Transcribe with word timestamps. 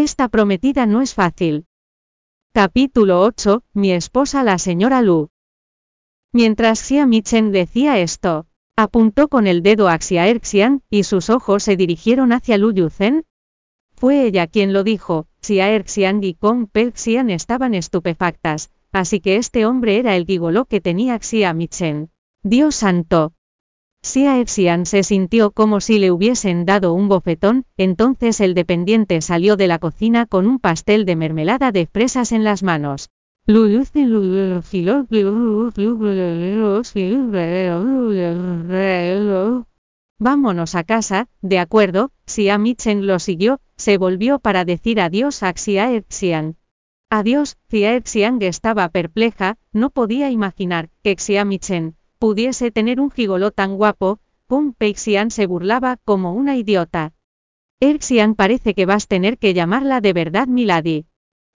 Esta 0.00 0.28
prometida 0.28 0.86
no 0.86 1.02
es 1.02 1.12
fácil. 1.12 1.66
Capítulo 2.54 3.20
8, 3.20 3.64
mi 3.74 3.90
esposa 3.90 4.44
la 4.44 4.56
señora 4.58 5.02
Lu. 5.02 5.30
Mientras 6.32 6.78
Xia 6.78 7.04
Michen 7.04 7.50
decía 7.50 7.98
esto, 7.98 8.46
apuntó 8.76 9.26
con 9.26 9.48
el 9.48 9.64
dedo 9.64 9.88
a 9.88 9.98
Xia 9.98 10.28
Erxian, 10.28 10.82
y 10.88 11.02
sus 11.02 11.30
ojos 11.30 11.64
se 11.64 11.76
dirigieron 11.76 12.32
hacia 12.32 12.58
Lu 12.58 12.72
Yuzen. 12.72 13.24
Fue 13.96 14.24
ella 14.24 14.46
quien 14.46 14.72
lo 14.72 14.84
dijo, 14.84 15.26
Xia 15.42 15.68
Erxian 15.70 16.22
y 16.22 16.34
Kong 16.34 16.68
Xian 16.94 17.28
estaban 17.30 17.74
estupefactas, 17.74 18.70
así 18.92 19.18
que 19.18 19.34
este 19.34 19.66
hombre 19.66 19.98
era 19.98 20.14
el 20.14 20.26
gigoló 20.26 20.66
que 20.66 20.80
tenía 20.80 21.18
Xia 21.18 21.52
Michen. 21.54 22.12
Dios 22.44 22.76
santo. 22.76 23.32
Xia 24.02 24.38
Erxian 24.38 24.86
se 24.86 25.02
sintió 25.02 25.50
como 25.50 25.80
si 25.80 25.98
le 25.98 26.10
hubiesen 26.10 26.64
dado 26.64 26.94
un 26.94 27.08
bofetón, 27.08 27.64
entonces 27.76 28.40
el 28.40 28.54
dependiente 28.54 29.20
salió 29.20 29.56
de 29.56 29.66
la 29.66 29.78
cocina 29.78 30.24
con 30.26 30.46
un 30.46 30.60
pastel 30.60 31.04
de 31.04 31.16
mermelada 31.16 31.72
de 31.72 31.86
fresas 31.86 32.32
en 32.32 32.44
las 32.44 32.62
manos. 32.62 33.10
Vámonos 40.20 40.74
a 40.74 40.84
casa, 40.84 41.28
de 41.42 41.58
acuerdo, 41.58 42.10
Xia 42.26 42.58
Michen 42.58 43.06
lo 43.06 43.18
siguió, 43.18 43.60
se 43.76 43.98
volvió 43.98 44.38
para 44.38 44.64
decir 44.64 45.00
adiós 45.00 45.42
a 45.42 45.52
Xia 45.52 45.92
Erxian. 45.92 46.56
Adiós, 47.10 47.56
Xia 47.70 47.94
Erxian 47.94 48.38
estaba 48.42 48.88
perpleja, 48.88 49.56
no 49.72 49.90
podía 49.90 50.30
imaginar 50.30 50.88
que 51.02 51.16
Xia 51.16 51.44
Michen 51.44 51.98
pudiese 52.18 52.70
tener 52.70 53.00
un 53.00 53.10
gigoló 53.10 53.50
tan 53.50 53.76
guapo, 53.76 54.20
Kung 54.46 54.72
Peixian 54.72 55.30
se 55.30 55.46
burlaba 55.46 55.98
como 56.04 56.32
una 56.32 56.56
idiota. 56.56 57.12
Erxian 57.80 58.34
parece 58.34 58.74
que 58.74 58.86
vas 58.86 59.04
a 59.04 59.08
tener 59.08 59.38
que 59.38 59.54
llamarla 59.54 60.00
de 60.00 60.12
verdad 60.12 60.48
Milady. 60.48 61.06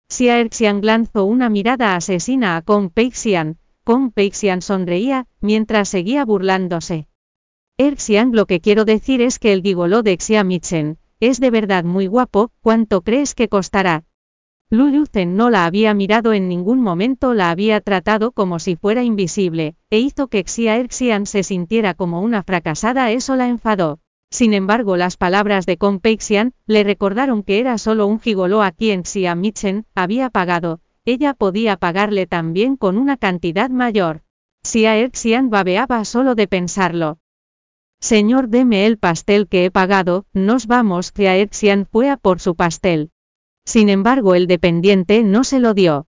Xia 0.09 0.39
Erxian 0.39 0.81
lanzó 0.83 1.25
una 1.25 1.49
mirada 1.49 1.97
asesina 1.97 2.57
a 2.57 2.63
Kong 2.63 2.91
Peixian. 2.93 3.59
Kong 3.85 4.13
Peixian 4.15 4.63
sonreía, 4.63 5.27
mientras 5.41 5.89
seguía 5.89 6.25
burlándose. 6.25 7.09
Erxian 7.79 8.31
lo 8.33 8.47
que 8.47 8.61
quiero 8.61 8.85
decir 8.85 9.21
es 9.23 9.39
que 9.39 9.53
el 9.53 9.63
gigoló 9.63 10.03
de 10.03 10.17
Xia 10.17 10.45
Michen, 10.45 10.99
es 11.19 11.41
de 11.41 11.51
verdad 11.51 11.83
muy 11.83 12.07
guapo, 12.07 12.51
¿cuánto 12.61 13.01
crees 13.01 13.35
que 13.35 13.49
costará? 13.49 14.05
Lu 14.73 14.89
Yuzen 14.89 15.37
no 15.37 15.51
la 15.51 15.67
había 15.67 15.93
mirado 15.93 16.33
en 16.33 16.49
ningún 16.49 16.81
momento, 16.81 17.35
la 17.35 17.51
había 17.51 17.83
tratado 17.83 18.33
como 18.33 18.59
si 18.59 18.75
fuera 18.75 19.03
invisible, 19.03 19.77
e 19.91 19.99
hizo 19.99 20.29
que 20.29 20.45
Xia 20.45 20.79
Erxian 20.79 21.27
se 21.27 21.43
sintiera 21.43 21.93
como 21.93 22.23
una 22.23 22.43
fracasada, 22.43 23.11
eso 23.11 23.37
la 23.37 23.49
enfadó. 23.49 24.01
Sin 24.31 24.55
embargo, 24.55 24.97
las 24.97 25.19
palabras 25.19 25.67
de 25.67 25.77
Peixian 25.77 26.55
le 26.67 26.85
recordaron 26.85 27.43
que 27.43 27.61
era 27.61 27.77
solo 27.77 28.07
un 28.07 28.19
gigoló 28.19 28.63
a 28.63 28.71
quien 28.71 29.03
Xia 29.05 29.35
Michen 29.35 29.85
había 29.95 30.31
pagado. 30.31 30.81
Ella 31.05 31.35
podía 31.35 31.77
pagarle 31.77 32.27
también 32.27 32.79
con 32.79 32.97
una 32.97 33.19
cantidad 33.19 33.69
mayor. 33.69 34.23
Xia 34.65 34.97
Erxian 34.97 35.51
babeaba 35.51 36.03
solo 36.07 36.35
de 36.35 36.49
pensarlo. 36.49 37.19
Señor, 38.01 38.49
deme 38.49 38.87
el 38.87 38.97
pastel 38.97 39.49
que 39.49 39.67
he 39.67 39.71
pagado, 39.71 40.25
nos 40.33 40.67
vamos. 40.67 41.13
Xia 41.15 41.37
Erxian 41.37 41.85
fue 41.85 42.09
a 42.09 42.17
por 42.17 42.41
su 42.41 42.55
pastel. 42.55 43.11
Sin 43.65 43.89
embargo, 43.89 44.35
el 44.35 44.47
dependiente 44.47 45.23
no 45.23 45.45
se 45.45 45.61
lo 45.61 45.75
dio. 45.75 46.07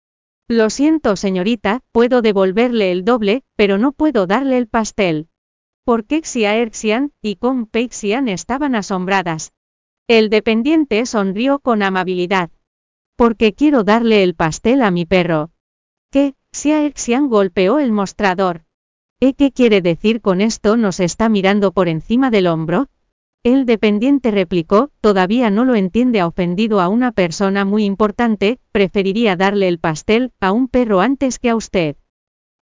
Lo 0.49 0.71
siento, 0.71 1.17
señorita, 1.17 1.81
puedo 1.93 2.23
devolverle 2.23 2.93
el 2.93 3.05
doble, 3.05 3.45
pero 3.57 3.79
no 3.79 3.93
puedo 3.93 4.27
darle 4.27 4.59
el 4.59 4.67
pastel. 4.69 5.29
Porque 5.85 6.23
Xia 6.23 6.57
Erxian 6.57 7.13
y 7.23 7.37
Kong 7.37 7.67
Peixian 7.71 8.29
estaban 8.29 8.75
asombradas. 8.75 9.53
El 10.09 10.31
dependiente 10.31 11.07
sonrió 11.07 11.59
con 11.59 11.83
amabilidad. 11.83 12.51
Porque 13.17 13.53
quiero 13.53 13.85
darle 13.85 14.23
el 14.23 14.35
pastel 14.35 14.83
a 14.83 14.91
mi 14.91 15.07
perro. 15.07 15.51
¿Qué? 16.11 16.35
Xia 16.53 16.85
Erxian 16.85 17.29
golpeó 17.29 17.79
el 17.79 17.93
mostrador. 17.93 18.65
¿Eh 19.21 19.35
qué 19.35 19.53
quiere 19.53 19.81
decir 19.81 20.21
con 20.21 20.41
esto? 20.41 20.77
¿Nos 20.77 21.01
está 21.01 21.29
mirando 21.29 21.73
por 21.73 21.89
encima 21.89 22.31
del 22.31 22.47
hombro? 22.47 22.89
El 23.45 23.67
dependiente 23.67 24.31
replicó, 24.31 24.93
todavía 25.01 25.51
no 25.51 25.65
lo 25.65 25.75
entiende 25.75 26.21
ha 26.21 26.29
ofendido 26.29 26.81
a 26.81 26.87
una 26.87 27.11
persona 27.11 27.65
muy 27.65 27.85
importante, 27.85 28.61
preferiría 28.71 29.35
darle 29.35 29.67
el 29.67 29.81
pastel 29.81 30.33
a 30.39 30.53
un 30.53 30.69
perro 30.69 31.01
antes 31.01 31.41
que 31.41 31.51
a 31.51 31.57
usted. 31.57 31.97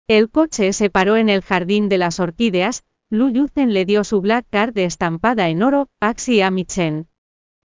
El 0.08 0.30
coche 0.30 0.72
se 0.72 0.88
paró 0.88 1.18
en 1.18 1.28
el 1.28 1.42
jardín 1.42 1.90
de 1.90 1.98
las 1.98 2.18
orquídeas, 2.18 2.82
Lu 3.10 3.28
Yuzen 3.28 3.74
le 3.74 3.84
dio 3.84 4.04
su 4.04 4.22
black 4.22 4.46
card 4.48 4.78
estampada 4.78 5.50
en 5.50 5.62
oro, 5.62 5.88
a 6.00 6.14
Xia 6.14 6.50
Michen. 6.50 7.08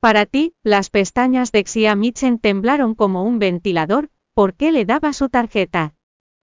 Para 0.01 0.27
ti, 0.27 0.55
las 0.65 0.91
pestañas 0.91 1.53
de 1.53 1.63
Xia 1.63 1.95
Michen 1.95 2.41
temblaron 2.41 2.97
como 2.97 3.23
un 3.23 3.39
ventilador, 3.39 4.11
¿por 4.35 4.55
qué 4.55 4.73
le 4.73 4.87
daba 4.87 5.13
su 5.13 5.29
tarjeta? 5.29 5.95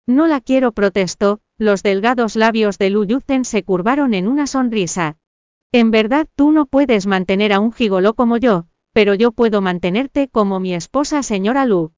No 0.07 0.29
la 0.29 0.41
quiero 0.41 0.71
protestó, 0.71 1.41
los 1.59 1.83
delgados 1.83 2.37
labios 2.37 2.79
de 2.79 2.91
Lu 2.91 3.05
Yuzen 3.05 3.45
se 3.45 3.65
curvaron 3.65 4.15
en 4.15 4.29
una 4.29 4.47
sonrisa. 4.47 5.17
En 5.73 5.93
verdad 5.93 6.27
tú 6.35 6.51
no 6.51 6.67
puedes 6.67 7.07
mantener 7.07 7.53
a 7.53 7.61
un 7.61 7.73
gigoló 7.73 8.15
como 8.15 8.37
yo, 8.39 8.67
pero 8.93 9.15
yo 9.15 9.31
puedo 9.31 9.61
mantenerte 9.61 10.29
como 10.29 10.59
mi 10.59 10.75
esposa 10.75 11.23
señora 11.23 11.65
Lu. 11.65 11.93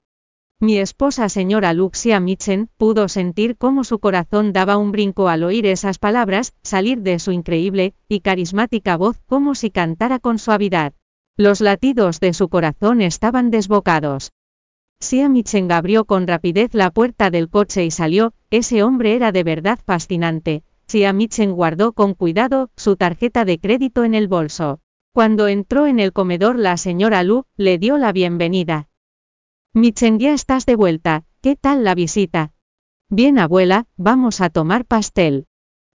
Mi 0.59 0.77
esposa 0.77 1.27
señora 1.27 1.73
Luxia 1.73 2.19
Michen 2.19 2.69
pudo 2.77 3.09
sentir 3.09 3.57
cómo 3.57 3.83
su 3.83 3.97
corazón 3.97 4.53
daba 4.53 4.77
un 4.77 4.91
brinco 4.91 5.27
al 5.27 5.43
oír 5.43 5.65
esas 5.65 5.97
palabras, 5.97 6.53
salir 6.61 7.01
de 7.01 7.17
su 7.17 7.31
increíble 7.31 7.95
y 8.07 8.19
carismática 8.19 8.95
voz 8.95 9.19
como 9.25 9.55
si 9.55 9.71
cantara 9.71 10.19
con 10.19 10.37
suavidad. 10.37 10.93
Los 11.35 11.59
latidos 11.59 12.19
de 12.19 12.33
su 12.33 12.49
corazón 12.49 13.01
estaban 13.01 13.49
desbocados. 13.49 14.31
Xia 15.01 15.29
Michen 15.29 15.71
abrió 15.71 16.05
con 16.05 16.27
rapidez 16.27 16.75
la 16.75 16.91
puerta 16.91 17.31
del 17.31 17.49
coche 17.49 17.83
y 17.83 17.91
salió, 17.91 18.33
ese 18.51 18.83
hombre 18.83 19.15
era 19.15 19.31
de 19.31 19.43
verdad 19.43 19.79
fascinante. 19.83 20.63
Xia 20.93 21.11
Michen 21.11 21.53
guardó 21.53 21.93
con 21.93 22.13
cuidado 22.13 22.69
su 22.77 22.97
tarjeta 22.97 23.45
de 23.45 23.59
crédito 23.59 24.03
en 24.03 24.13
el 24.13 24.27
bolso. 24.27 24.79
Cuando 25.11 25.47
entró 25.47 25.87
en 25.87 25.99
el 25.99 26.13
comedor 26.13 26.59
la 26.59 26.77
señora 26.77 27.23
Lu 27.23 27.45
le 27.57 27.79
dio 27.79 27.97
la 27.97 28.11
bienvenida. 28.11 28.89
Michen, 29.73 30.19
ya 30.19 30.35
estás 30.35 30.67
de 30.67 30.75
vuelta, 30.75 31.25
¿qué 31.41 31.55
tal 31.55 31.83
la 31.83 31.95
visita? 31.95 32.53
Bien, 33.09 33.39
abuela, 33.39 33.87
vamos 33.97 34.39
a 34.39 34.51
tomar 34.51 34.85
pastel. 34.85 35.47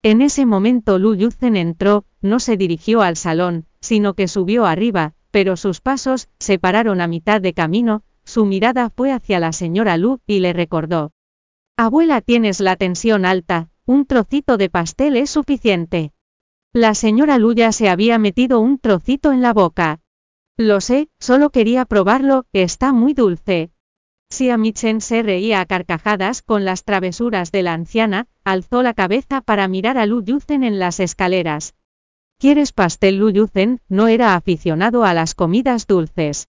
En 0.04 0.22
ese 0.22 0.46
momento 0.46 1.00
Lu 1.00 1.16
Yuzen 1.16 1.56
entró, 1.56 2.06
no 2.22 2.40
se 2.40 2.56
dirigió 2.56 3.02
al 3.02 3.18
salón, 3.18 3.66
sino 3.82 4.14
que 4.14 4.28
subió 4.28 4.68
arriba, 4.68 5.16
pero 5.32 5.58
sus 5.58 5.82
pasos 5.82 6.30
se 6.38 6.60
pararon 6.60 7.02
a 7.02 7.08
mitad 7.08 7.42
de 7.42 7.56
camino, 7.56 8.04
su 8.26 8.46
mirada 8.46 8.92
fue 8.92 9.12
hacia 9.12 9.40
la 9.40 9.54
señora 9.54 9.98
Lu 9.98 10.20
y 10.28 10.40
le 10.40 10.54
recordó. 10.54 11.14
Abuela, 11.78 12.22
tienes 12.22 12.60
la 12.60 12.76
tensión 12.76 13.26
alta, 13.26 13.72
un 13.86 14.06
trocito 14.06 14.58
de 14.58 14.70
pastel 14.70 15.18
es 15.18 15.30
suficiente. 15.30 16.12
La 16.74 16.96
señora 16.96 17.38
Lu 17.38 17.54
ya 17.54 17.72
se 17.72 17.90
había 17.90 18.18
metido 18.18 18.60
un 18.60 18.80
trocito 18.80 19.32
en 19.32 19.42
la 19.42 19.54
boca. 19.54 20.00
Lo 20.58 20.82
sé, 20.82 21.10
solo 21.20 21.50
quería 21.50 21.86
probarlo, 21.86 22.46
está 22.54 22.94
muy 22.94 23.14
dulce. 23.14 23.72
Xia 24.30 24.58
Michen 24.58 25.02
se 25.02 25.22
reía 25.22 25.60
a 25.60 25.66
carcajadas 25.66 26.42
con 26.42 26.66
las 26.66 26.86
travesuras 26.86 27.52
de 27.52 27.64
la 27.64 27.74
anciana, 27.74 28.28
alzó 28.44 28.82
la 28.82 28.94
cabeza 28.94 29.42
para 29.42 29.68
mirar 29.68 29.98
a 29.98 30.06
Lu 30.06 30.24
Yuzen 30.24 30.64
en 30.64 30.80
las 30.80 31.00
escaleras. 31.00 31.76
¿Quieres 32.40 32.72
pastel 32.72 33.18
Lu 33.18 33.30
Yuzen? 33.30 33.82
No 33.90 34.08
era 34.08 34.36
aficionado 34.36 35.04
a 35.04 35.14
las 35.14 35.36
comidas 35.36 35.88
dulces. 35.88 36.48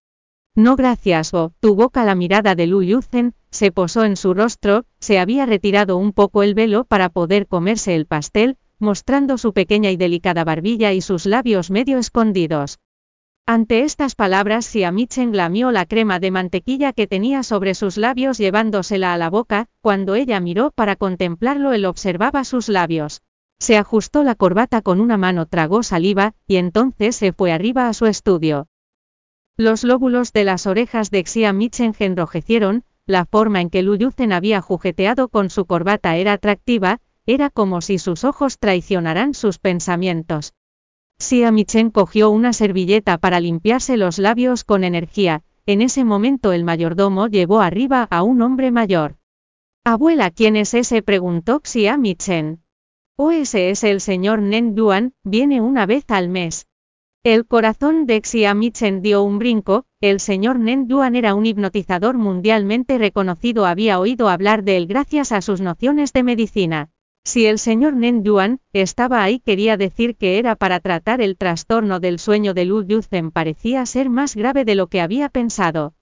No 0.54 0.76
gracias, 0.76 1.34
o, 1.34 1.52
tu 1.60 1.74
boca 1.74 2.04
la 2.04 2.14
mirada 2.14 2.54
de 2.54 2.66
Lu 2.66 2.82
Yuzen, 2.82 3.34
se 3.54 3.70
posó 3.70 4.02
en 4.02 4.16
su 4.16 4.34
rostro, 4.34 4.84
se 4.98 5.20
había 5.20 5.46
retirado 5.46 5.96
un 5.96 6.12
poco 6.12 6.42
el 6.42 6.54
velo 6.54 6.84
para 6.84 7.08
poder 7.08 7.46
comerse 7.46 7.94
el 7.94 8.04
pastel, 8.04 8.58
mostrando 8.80 9.38
su 9.38 9.52
pequeña 9.52 9.92
y 9.92 9.96
delicada 9.96 10.42
barbilla 10.42 10.92
y 10.92 11.00
sus 11.00 11.24
labios 11.24 11.70
medio 11.70 11.98
escondidos. 11.98 12.80
Ante 13.46 13.82
estas 13.82 14.16
palabras 14.16 14.74
Michen 14.92 15.36
lamió 15.36 15.70
la 15.70 15.86
crema 15.86 16.18
de 16.18 16.32
mantequilla 16.32 16.92
que 16.92 17.06
tenía 17.06 17.44
sobre 17.44 17.74
sus 17.74 17.96
labios 17.96 18.38
llevándosela 18.38 19.14
a 19.14 19.18
la 19.18 19.30
boca, 19.30 19.68
cuando 19.80 20.16
ella 20.16 20.40
miró 20.40 20.72
para 20.72 20.96
contemplarlo 20.96 21.72
él 21.72 21.84
observaba 21.84 22.42
sus 22.42 22.68
labios. 22.68 23.22
Se 23.60 23.76
ajustó 23.76 24.24
la 24.24 24.34
corbata 24.34 24.82
con 24.82 25.00
una 25.00 25.16
mano, 25.16 25.46
tragó 25.46 25.84
saliva, 25.84 26.34
y 26.48 26.56
entonces 26.56 27.14
se 27.14 27.32
fue 27.32 27.52
arriba 27.52 27.88
a 27.88 27.94
su 27.94 28.06
estudio. 28.06 28.66
Los 29.56 29.84
lóbulos 29.84 30.32
de 30.32 30.42
las 30.42 30.66
orejas 30.66 31.12
de 31.12 31.22
Xia 31.22 31.52
Michen 31.52 31.94
enrojecieron, 32.00 32.82
la 33.06 33.26
forma 33.26 33.60
en 33.60 33.70
que 33.70 33.82
Lu 33.82 33.96
Yuzen 33.96 34.32
había 34.32 34.60
jugueteado 34.60 35.28
con 35.28 35.50
su 35.50 35.66
corbata 35.66 36.16
era 36.16 36.32
atractiva, 36.32 37.00
era 37.26 37.50
como 37.50 37.80
si 37.80 37.98
sus 37.98 38.24
ojos 38.24 38.58
traicionaran 38.58 39.34
sus 39.34 39.58
pensamientos. 39.58 40.54
Xia 41.18 41.52
Michen 41.52 41.90
cogió 41.90 42.30
una 42.30 42.52
servilleta 42.52 43.18
para 43.18 43.40
limpiarse 43.40 43.96
los 43.96 44.18
labios 44.18 44.64
con 44.64 44.84
energía, 44.84 45.42
en 45.66 45.80
ese 45.80 46.04
momento 46.04 46.52
el 46.52 46.64
mayordomo 46.64 47.28
llevó 47.28 47.60
arriba 47.60 48.06
a 48.10 48.22
un 48.22 48.42
hombre 48.42 48.70
mayor. 48.70 49.16
Abuela, 49.84 50.30
¿quién 50.30 50.56
es 50.56 50.74
ese? 50.74 51.02
preguntó 51.02 51.60
Xia 51.60 51.96
Michen. 51.96 52.62
O 53.16 53.30
ese 53.30 53.70
es 53.70 53.84
el 53.84 54.00
señor 54.00 54.40
Nen 54.42 54.74
Yuan, 54.74 55.12
viene 55.22 55.60
una 55.60 55.86
vez 55.86 56.04
al 56.08 56.28
mes. 56.28 56.66
El 57.26 57.46
corazón 57.46 58.04
de 58.04 58.20
Xiaomichen 58.22 59.00
dio 59.00 59.22
un 59.22 59.38
brinco, 59.38 59.86
el 60.02 60.20
señor 60.20 60.58
Nen 60.58 60.88
Yuan 60.88 61.16
era 61.16 61.34
un 61.34 61.46
hipnotizador 61.46 62.18
mundialmente 62.18 62.98
reconocido, 62.98 63.64
había 63.64 63.98
oído 63.98 64.28
hablar 64.28 64.62
de 64.62 64.76
él 64.76 64.86
gracias 64.86 65.32
a 65.32 65.40
sus 65.40 65.62
nociones 65.62 66.12
de 66.12 66.22
medicina. 66.22 66.90
Si 67.24 67.46
el 67.46 67.58
señor 67.58 67.94
Nen 67.94 68.24
Yuan 68.24 68.60
estaba 68.74 69.22
ahí 69.22 69.40
quería 69.40 69.78
decir 69.78 70.16
que 70.16 70.38
era 70.38 70.54
para 70.54 70.80
tratar 70.80 71.22
el 71.22 71.38
trastorno 71.38 71.98
del 71.98 72.18
sueño 72.18 72.52
de 72.52 72.66
Lu 72.66 72.84
Yuzhen 72.84 73.30
parecía 73.30 73.86
ser 73.86 74.10
más 74.10 74.36
grave 74.36 74.66
de 74.66 74.74
lo 74.74 74.88
que 74.88 75.00
había 75.00 75.30
pensado. 75.30 75.94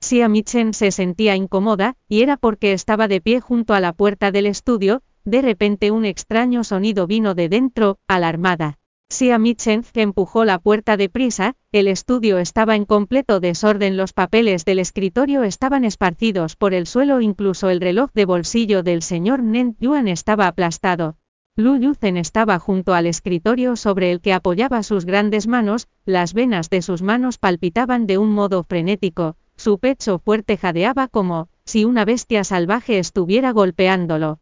Xia 0.00 0.28
Michen 0.28 0.74
se 0.74 0.90
sentía 0.90 1.36
incómoda, 1.36 1.94
y 2.08 2.22
era 2.22 2.36
porque 2.36 2.72
estaba 2.72 3.06
de 3.06 3.20
pie 3.20 3.38
junto 3.38 3.74
a 3.74 3.80
la 3.80 3.92
puerta 3.92 4.32
del 4.32 4.46
estudio, 4.46 5.02
de 5.24 5.40
repente 5.40 5.92
un 5.92 6.04
extraño 6.04 6.64
sonido 6.64 7.06
vino 7.06 7.36
de 7.36 7.48
dentro, 7.48 8.00
alarmada. 8.08 8.80
Xia 9.12 9.38
Michen 9.38 9.84
empujó 9.92 10.46
la 10.46 10.58
puerta 10.58 10.96
deprisa, 10.96 11.54
el 11.70 11.86
estudio 11.86 12.38
estaba 12.38 12.76
en 12.76 12.86
completo 12.86 13.40
desorden, 13.40 13.98
los 13.98 14.14
papeles 14.14 14.64
del 14.64 14.78
escritorio 14.78 15.42
estaban 15.42 15.84
esparcidos 15.84 16.56
por 16.56 16.72
el 16.72 16.86
suelo, 16.86 17.20
incluso 17.20 17.68
el 17.68 17.82
reloj 17.82 18.10
de 18.14 18.24
bolsillo 18.24 18.82
del 18.82 19.02
señor 19.02 19.42
Nen 19.42 19.76
Yuan 19.80 20.08
estaba 20.08 20.46
aplastado. 20.46 21.18
Lu 21.56 21.76
Yuzhen 21.76 22.16
estaba 22.16 22.58
junto 22.58 22.94
al 22.94 23.04
escritorio 23.04 23.76
sobre 23.76 24.12
el 24.12 24.22
que 24.22 24.32
apoyaba 24.32 24.82
sus 24.82 25.04
grandes 25.04 25.46
manos, 25.46 25.88
las 26.06 26.32
venas 26.32 26.70
de 26.70 26.80
sus 26.80 27.02
manos 27.02 27.36
palpitaban 27.36 28.06
de 28.06 28.16
un 28.16 28.30
modo 28.32 28.62
frenético, 28.62 29.36
su 29.56 29.78
pecho 29.78 30.20
fuerte 30.20 30.56
jadeaba 30.56 31.06
como 31.08 31.50
si 31.66 31.84
una 31.84 32.06
bestia 32.06 32.44
salvaje 32.44 32.98
estuviera 32.98 33.52
golpeándolo. 33.52 34.38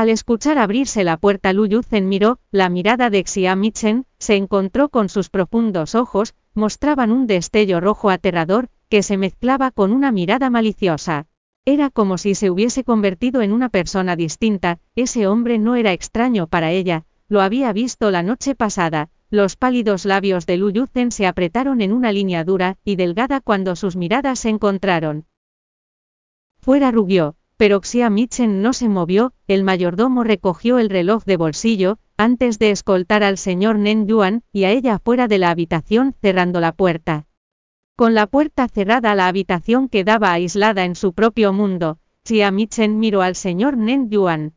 Al 0.00 0.08
escuchar 0.08 0.56
abrirse 0.56 1.04
la 1.04 1.18
puerta 1.18 1.52
Lu 1.52 1.66
Yuzhen 1.66 2.08
miró, 2.08 2.38
la 2.50 2.70
mirada 2.70 3.10
de 3.10 3.22
Xia 3.22 3.54
Michen, 3.54 4.06
se 4.18 4.34
encontró 4.34 4.88
con 4.88 5.10
sus 5.10 5.28
profundos 5.28 5.94
ojos, 5.94 6.34
mostraban 6.54 7.12
un 7.12 7.26
destello 7.26 7.80
rojo 7.80 8.08
aterrador, 8.08 8.70
que 8.88 9.02
se 9.02 9.18
mezclaba 9.18 9.70
con 9.70 9.92
una 9.92 10.10
mirada 10.10 10.48
maliciosa. 10.48 11.26
Era 11.66 11.90
como 11.90 12.16
si 12.16 12.34
se 12.34 12.50
hubiese 12.50 12.82
convertido 12.82 13.42
en 13.42 13.52
una 13.52 13.68
persona 13.68 14.16
distinta, 14.16 14.78
ese 14.96 15.26
hombre 15.26 15.58
no 15.58 15.76
era 15.76 15.92
extraño 15.92 16.46
para 16.46 16.70
ella, 16.70 17.04
lo 17.28 17.42
había 17.42 17.70
visto 17.74 18.10
la 18.10 18.22
noche 18.22 18.54
pasada, 18.54 19.10
los 19.28 19.56
pálidos 19.56 20.06
labios 20.06 20.46
de 20.46 20.56
Lu 20.56 20.70
Yuzhen 20.70 21.12
se 21.12 21.26
apretaron 21.26 21.82
en 21.82 21.92
una 21.92 22.10
línea 22.10 22.42
dura 22.42 22.78
y 22.84 22.96
delgada 22.96 23.42
cuando 23.42 23.76
sus 23.76 23.96
miradas 23.96 24.38
se 24.38 24.48
encontraron. 24.48 25.26
Fuera 26.58 26.90
rugió, 26.90 27.36
pero 27.60 27.82
Xia 27.82 28.08
Michen 28.08 28.62
no 28.62 28.72
se 28.72 28.88
movió, 28.88 29.34
el 29.46 29.64
mayordomo 29.64 30.24
recogió 30.24 30.78
el 30.78 30.88
reloj 30.88 31.24
de 31.26 31.36
bolsillo, 31.36 31.98
antes 32.16 32.58
de 32.58 32.70
escoltar 32.70 33.22
al 33.22 33.36
señor 33.36 33.76
Nen 33.76 34.06
Yuan, 34.06 34.42
y 34.50 34.64
a 34.64 34.70
ella 34.70 34.98
fuera 34.98 35.28
de 35.28 35.36
la 35.36 35.50
habitación, 35.50 36.14
cerrando 36.22 36.60
la 36.60 36.72
puerta. 36.72 37.26
Con 37.96 38.14
la 38.14 38.26
puerta 38.26 38.66
cerrada 38.66 39.14
la 39.14 39.28
habitación 39.28 39.90
quedaba 39.90 40.32
aislada 40.32 40.86
en 40.86 40.94
su 40.94 41.12
propio 41.12 41.52
mundo, 41.52 41.98
Xia 42.24 42.50
Michen 42.50 42.98
miró 42.98 43.20
al 43.20 43.34
señor 43.34 43.76
Nen 43.76 44.08
Yuan. 44.08 44.54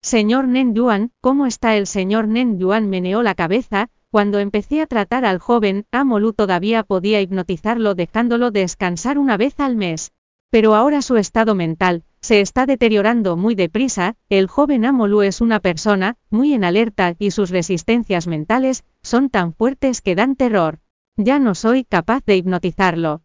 Señor 0.00 0.46
Nen 0.46 0.72
Yuan, 0.72 1.10
¿cómo 1.20 1.46
está 1.46 1.76
el 1.76 1.88
señor 1.88 2.28
Nen 2.28 2.60
Yuan? 2.60 2.88
Meneó 2.88 3.24
la 3.24 3.34
cabeza, 3.34 3.88
cuando 4.12 4.38
empecé 4.38 4.82
a 4.82 4.86
tratar 4.86 5.24
al 5.24 5.40
joven, 5.40 5.84
Amolu 5.90 6.32
todavía 6.32 6.84
podía 6.84 7.20
hipnotizarlo 7.20 7.96
dejándolo 7.96 8.52
descansar 8.52 9.18
una 9.18 9.36
vez 9.36 9.58
al 9.58 9.74
mes. 9.74 10.12
Pero 10.48 10.76
ahora 10.76 11.02
su 11.02 11.16
estado 11.16 11.56
mental, 11.56 12.04
se 12.26 12.40
está 12.40 12.66
deteriorando 12.66 13.36
muy 13.36 13.54
deprisa, 13.54 14.16
el 14.28 14.48
joven 14.48 14.84
Amolu 14.84 15.22
es 15.22 15.40
una 15.40 15.60
persona, 15.60 16.16
muy 16.28 16.54
en 16.54 16.64
alerta, 16.64 17.14
y 17.20 17.30
sus 17.30 17.50
resistencias 17.50 18.26
mentales, 18.26 18.84
son 19.00 19.30
tan 19.30 19.54
fuertes 19.54 20.02
que 20.02 20.16
dan 20.16 20.34
terror. 20.34 20.80
Ya 21.16 21.38
no 21.38 21.54
soy 21.54 21.84
capaz 21.84 22.24
de 22.26 22.36
hipnotizarlo. 22.36 23.22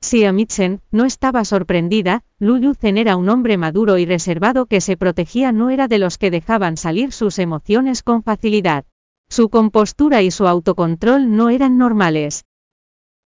Xia 0.00 0.32
Michen 0.32 0.82
no 0.92 1.04
estaba 1.04 1.44
sorprendida, 1.44 2.22
Lu 2.38 2.58
Yuzhen 2.58 2.96
era 2.96 3.16
un 3.16 3.28
hombre 3.28 3.56
maduro 3.56 3.98
y 3.98 4.06
reservado 4.06 4.66
que 4.66 4.80
se 4.80 4.96
protegía, 4.96 5.50
no 5.50 5.70
era 5.70 5.88
de 5.88 5.98
los 5.98 6.16
que 6.16 6.30
dejaban 6.30 6.76
salir 6.76 7.10
sus 7.10 7.40
emociones 7.40 8.04
con 8.04 8.22
facilidad. 8.22 8.84
Su 9.28 9.48
compostura 9.48 10.22
y 10.22 10.30
su 10.30 10.46
autocontrol 10.46 11.34
no 11.34 11.50
eran 11.50 11.76
normales. 11.76 12.44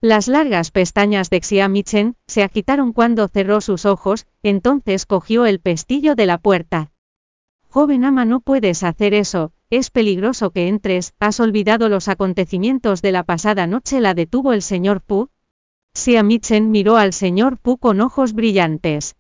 Las 0.02 0.30
largas 0.30 0.72
pestañas 0.72 1.30
de 1.30 1.42
Xiamichen 1.42 2.16
se 2.26 2.42
agitaron 2.42 2.94
cuando 2.94 3.28
cerró 3.28 3.60
sus 3.60 3.86
ojos, 3.86 4.28
entonces 4.44 5.06
cogió 5.06 5.46
el 5.46 5.60
pestillo 5.60 6.16
de 6.16 6.26
la 6.26 6.38
puerta. 6.38 6.94
Joven 7.68 8.06
ama, 8.06 8.24
no 8.24 8.40
puedes 8.40 8.84
hacer 8.84 9.14
eso, 9.14 9.52
es 9.70 9.90
peligroso 9.90 10.52
que 10.52 10.70
entres, 10.70 11.16
has 11.20 11.42
olvidado 11.42 11.90
los 11.90 12.08
acontecimientos 12.08 13.02
de 13.02 13.12
la 13.12 13.24
pasada 13.24 13.68
noche, 13.68 14.00
la 14.00 14.14
detuvo 14.14 14.54
el 14.54 14.62
señor 14.62 15.02
Pu. 15.02 15.32
Xiamichen 15.94 16.72
miró 16.72 16.96
al 16.96 17.12
señor 17.12 17.58
Pu 17.58 17.78
con 17.78 18.00
ojos 18.00 18.32
brillantes. 18.32 19.18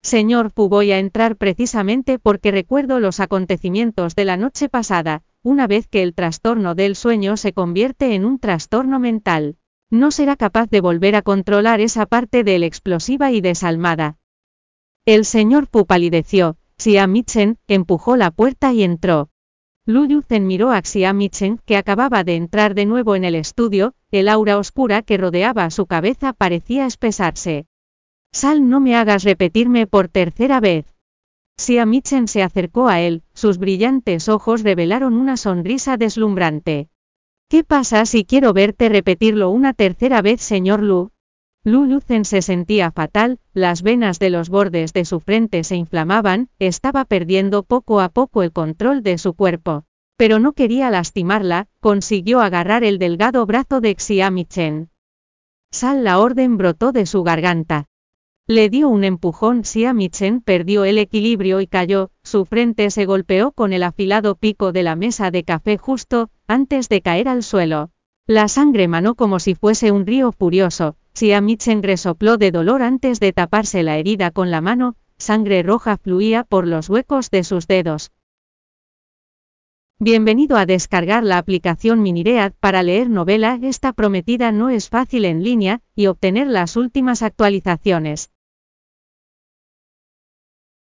Señor 0.00 0.50
Pu, 0.50 0.70
voy 0.70 0.92
a 0.92 0.98
entrar 0.98 1.36
precisamente 1.36 2.18
porque 2.18 2.52
recuerdo 2.52 3.00
los 3.00 3.20
acontecimientos 3.20 4.14
de 4.14 4.24
la 4.24 4.38
noche 4.38 4.70
pasada, 4.70 5.24
una 5.42 5.66
vez 5.66 5.88
que 5.88 6.02
el 6.02 6.14
trastorno 6.14 6.74
del 6.74 6.96
sueño 6.96 7.36
se 7.36 7.52
convierte 7.52 8.14
en 8.14 8.24
un 8.24 8.38
trastorno 8.38 8.98
mental 8.98 9.58
no 9.92 10.10
será 10.10 10.36
capaz 10.36 10.70
de 10.70 10.80
volver 10.80 11.14
a 11.14 11.22
controlar 11.22 11.82
esa 11.82 12.06
parte 12.06 12.44
de 12.44 12.56
él 12.56 12.62
explosiva 12.64 13.30
y 13.30 13.42
desalmada. 13.42 14.16
El 15.04 15.26
señor 15.26 15.68
Pu 15.68 15.84
palideció, 15.84 16.56
Xia 16.78 17.06
Michen 17.06 17.58
empujó 17.68 18.16
la 18.16 18.30
puerta 18.30 18.72
y 18.72 18.84
entró. 18.84 19.28
Lu 19.84 20.06
Yuzhen 20.06 20.46
miró 20.46 20.70
a 20.70 20.80
Xia 20.80 21.12
Michen, 21.12 21.58
que 21.66 21.76
acababa 21.76 22.24
de 22.24 22.36
entrar 22.36 22.74
de 22.74 22.86
nuevo 22.86 23.16
en 23.16 23.24
el 23.24 23.34
estudio, 23.34 23.94
el 24.10 24.28
aura 24.28 24.56
oscura 24.56 25.02
que 25.02 25.18
rodeaba 25.18 25.68
su 25.70 25.84
cabeza 25.84 26.32
parecía 26.32 26.86
espesarse. 26.86 27.66
Sal, 28.32 28.70
no 28.70 28.80
me 28.80 28.96
hagas 28.96 29.24
repetirme 29.24 29.86
por 29.86 30.08
tercera 30.08 30.60
vez. 30.60 30.86
Xia 31.58 31.84
Michen 31.84 32.28
se 32.28 32.42
acercó 32.42 32.88
a 32.88 33.02
él, 33.02 33.24
sus 33.34 33.58
brillantes 33.58 34.30
ojos 34.30 34.62
revelaron 34.62 35.12
una 35.14 35.36
sonrisa 35.36 35.98
deslumbrante. 35.98 36.88
¿Qué 37.52 37.64
pasa 37.64 38.06
si 38.06 38.24
quiero 38.24 38.54
verte 38.54 38.88
repetirlo 38.88 39.50
una 39.50 39.74
tercera 39.74 40.22
vez, 40.22 40.40
señor 40.40 40.82
Lu? 40.82 41.10
Lu 41.64 41.84
Lucen 41.84 42.24
se 42.24 42.40
sentía 42.40 42.90
fatal, 42.90 43.40
las 43.52 43.82
venas 43.82 44.18
de 44.18 44.30
los 44.30 44.48
bordes 44.48 44.94
de 44.94 45.04
su 45.04 45.20
frente 45.20 45.62
se 45.62 45.76
inflamaban, 45.76 46.48
estaba 46.58 47.04
perdiendo 47.04 47.62
poco 47.62 48.00
a 48.00 48.08
poco 48.08 48.42
el 48.42 48.52
control 48.52 49.02
de 49.02 49.18
su 49.18 49.34
cuerpo. 49.34 49.84
Pero 50.16 50.38
no 50.38 50.54
quería 50.54 50.88
lastimarla, 50.88 51.68
consiguió 51.80 52.40
agarrar 52.40 52.84
el 52.84 52.98
delgado 52.98 53.44
brazo 53.44 53.82
de 53.82 53.96
Xiami 53.98 54.46
Chen. 54.46 54.88
Sal 55.70 56.04
la 56.04 56.20
orden 56.20 56.56
brotó 56.56 56.90
de 56.90 57.04
su 57.04 57.22
garganta. 57.22 57.84
Le 58.46 58.70
dio 58.70 58.88
un 58.88 59.04
empujón, 59.04 59.62
Xiami 59.62 60.08
Chen 60.08 60.40
perdió 60.40 60.84
el 60.84 60.96
equilibrio 60.96 61.60
y 61.60 61.66
cayó, 61.66 62.10
su 62.22 62.46
frente 62.46 62.90
se 62.90 63.04
golpeó 63.04 63.52
con 63.52 63.74
el 63.74 63.82
afilado 63.82 64.36
pico 64.36 64.72
de 64.72 64.82
la 64.82 64.96
mesa 64.96 65.30
de 65.30 65.44
café 65.44 65.76
justo, 65.76 66.30
antes 66.52 66.88
de 66.88 67.00
caer 67.00 67.28
al 67.28 67.42
suelo. 67.42 67.90
La 68.26 68.46
sangre 68.46 68.86
manó 68.86 69.14
como 69.14 69.40
si 69.40 69.54
fuese 69.54 69.90
un 69.90 70.06
río 70.06 70.32
furioso, 70.32 70.96
Chen 71.14 71.82
resopló 71.82 72.36
de 72.36 72.50
dolor 72.50 72.82
antes 72.82 73.20
de 73.20 73.32
taparse 73.32 73.82
la 73.82 73.96
herida 73.96 74.30
con 74.30 74.50
la 74.50 74.60
mano, 74.60 74.96
sangre 75.18 75.62
roja 75.62 75.96
fluía 75.96 76.44
por 76.44 76.66
los 76.66 76.88
huecos 76.88 77.30
de 77.30 77.44
sus 77.44 77.66
dedos. 77.66 78.12
Bienvenido 79.98 80.56
a 80.56 80.66
descargar 80.66 81.22
la 81.22 81.38
aplicación 81.38 82.02
Miniread 82.02 82.54
para 82.58 82.82
leer 82.82 83.08
novela. 83.08 83.56
Esta 83.62 83.92
prometida 83.92 84.50
no 84.50 84.68
es 84.68 84.88
fácil 84.88 85.24
en 85.26 85.44
línea 85.44 85.80
y 85.94 86.08
obtener 86.08 86.48
las 86.48 86.76
últimas 86.76 87.22
actualizaciones. 87.22 88.31